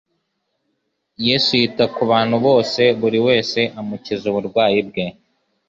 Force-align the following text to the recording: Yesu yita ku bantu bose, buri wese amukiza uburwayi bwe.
Yesu 1.27 1.49
yita 1.61 1.85
ku 1.95 2.01
bantu 2.11 2.35
bose, 2.45 2.81
buri 2.99 3.19
wese 3.27 3.59
amukiza 3.79 4.23
uburwayi 4.31 4.79
bwe. 4.87 5.05